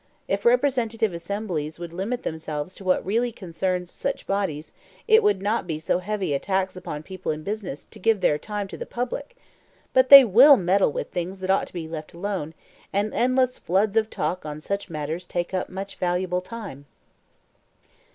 If 0.27 0.45
representative 0.45 1.13
assemblies 1.13 1.77
would 1.77 1.93
limit 1.93 2.23
themselves 2.23 2.73
to 2.73 2.83
what 2.83 3.05
really 3.05 3.31
concerns 3.31 3.91
such 3.91 4.25
bodies, 4.25 4.71
it 5.07 5.21
would 5.21 5.43
not 5.43 5.67
be 5.67 5.77
so 5.77 5.99
heavy 5.99 6.33
a 6.33 6.39
tax 6.39 6.75
upon 6.75 7.03
people 7.03 7.31
in 7.31 7.43
business 7.43 7.85
to 7.91 7.99
give 7.99 8.19
their 8.19 8.39
time 8.39 8.67
to 8.69 8.77
the 8.77 8.87
public; 8.87 9.37
but 9.93 10.09
they 10.09 10.25
will 10.25 10.57
meddle 10.57 10.91
with 10.91 11.11
things 11.11 11.39
that 11.41 11.51
ought 11.51 11.67
to 11.67 11.73
be 11.73 11.87
let 11.87 12.15
alone, 12.15 12.55
and 12.91 13.13
endless 13.13 13.59
floods 13.59 13.95
of 13.95 14.09
talk 14.09 14.43
on 14.43 14.59
such 14.59 14.89
matters 14.89 15.23
take 15.23 15.53
up 15.53 15.69
much 15.69 15.95
valuable 15.97 16.41
time." 16.41 16.87